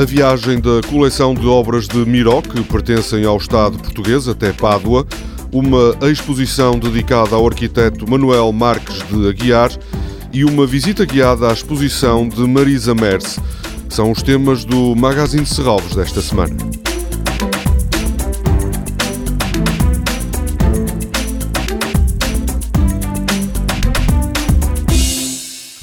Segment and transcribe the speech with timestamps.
[0.00, 5.06] A viagem da coleção de obras de Miró, que pertencem ao Estado português, até Pádua,
[5.52, 9.70] uma exposição dedicada ao arquiteto Manuel Marques de Aguiar
[10.32, 13.38] e uma visita guiada à exposição de Marisa Merce.
[13.90, 16.56] São os temas do Magazine de Serralves desta semana.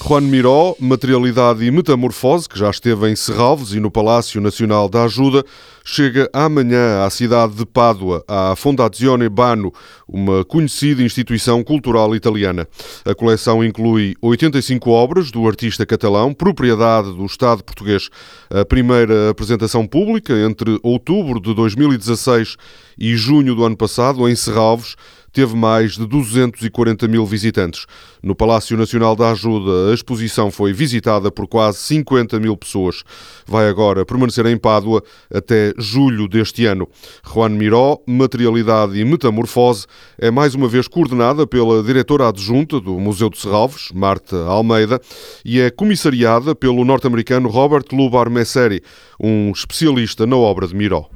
[0.08, 5.04] Juan Miró, Materialidade e Metamorfose, que já esteve em Serralves e no Palácio Nacional da
[5.04, 5.44] Ajuda,
[5.84, 9.74] chega amanhã à cidade de Pádua, à Fondazione Bano,
[10.08, 12.66] uma conhecida instituição cultural italiana.
[13.04, 18.10] A coleção inclui 85 obras do artista catalão, propriedade do Estado português.
[18.50, 22.56] A primeira apresentação pública, entre outubro de 2016
[22.98, 24.96] e junho do ano passado, em Serralves,
[25.32, 27.86] teve mais de 240 mil visitantes.
[28.22, 33.04] No Palácio Nacional da Ajuda, a exposição foi visitada por quase 50 mil pessoas.
[33.46, 36.88] Vai agora permanecer em Pádua até julho deste ano.
[37.26, 39.86] Juan Miró, Materialidade e Metamorfose,
[40.18, 45.00] é mais uma vez coordenada pela diretora adjunta do Museu de Serralves, Marta Almeida,
[45.46, 48.82] e é comissariada pelo norte-americano Robert Lubar Messeri,
[49.20, 51.10] um especialista na obra de Miró.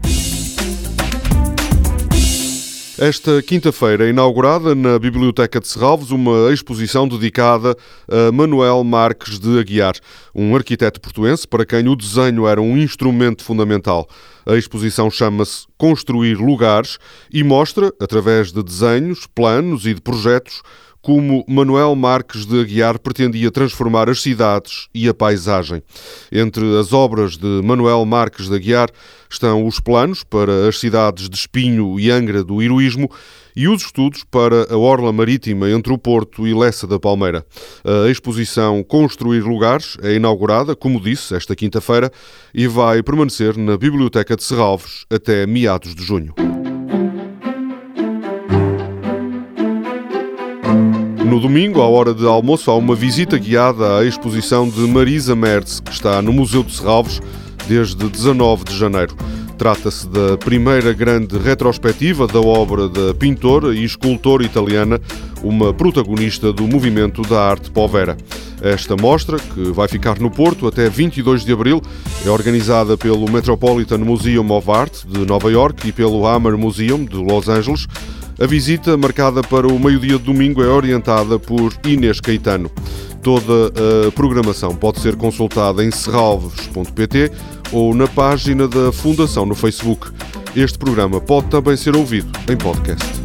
[3.01, 7.75] Esta quinta-feira é inaugurada na Biblioteca de Serralves uma exposição dedicada
[8.07, 9.95] a Manuel Marques de Aguiar,
[10.35, 14.07] um arquiteto portuense para quem o desenho era um instrumento fundamental.
[14.45, 16.99] A exposição chama-se Construir Lugares
[17.33, 20.61] e mostra, através de desenhos, planos e de projetos,
[21.01, 25.81] como Manuel Marques de Aguiar pretendia transformar as cidades e a paisagem.
[26.31, 28.89] Entre as obras de Manuel Marques de Aguiar
[29.29, 33.09] estão os planos para as cidades de Espinho e Angra do Heroísmo
[33.55, 37.45] e os estudos para a orla marítima entre o Porto e Lessa da Palmeira.
[37.83, 42.11] A exposição Construir Lugares é inaugurada, como disse, esta quinta-feira
[42.53, 46.33] e vai permanecer na Biblioteca de Serralves até meados de junho.
[51.31, 55.79] No domingo, à hora de almoço, há uma visita guiada à exposição de Marisa Mertz,
[55.79, 57.21] que está no Museu de Serralves
[57.69, 59.15] desde 19 de janeiro.
[59.57, 64.99] Trata-se da primeira grande retrospectiva da obra da pintora e escultora italiana,
[65.41, 68.17] uma protagonista do movimento da arte povera.
[68.61, 71.81] Esta mostra, que vai ficar no Porto até 22 de abril,
[72.25, 77.15] é organizada pelo Metropolitan Museum of Art de Nova York e pelo Hammer Museum de
[77.15, 77.87] Los Angeles.
[78.41, 82.71] A visita, marcada para o meio-dia de domingo, é orientada por Inês Caetano.
[83.21, 83.71] Toda
[84.07, 87.31] a programação pode ser consultada em serralves.pt
[87.71, 90.07] ou na página da Fundação no Facebook.
[90.55, 93.20] Este programa pode também ser ouvido em podcast.